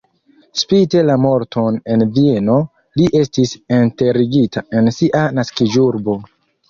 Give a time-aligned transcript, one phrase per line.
[0.59, 2.55] Spite la morton en Vieno
[3.01, 6.17] li estis enterigita en sia naskiĝurbo.